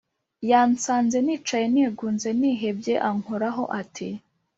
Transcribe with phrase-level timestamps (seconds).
[0.49, 4.07] yansanze nicaye nigunze nihebye ankoraho ati: